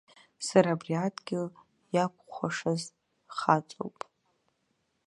[0.47, 1.47] Сара абри адгьыл
[1.93, 2.81] иақәхәашаз
[3.37, 3.97] хаҵоуп.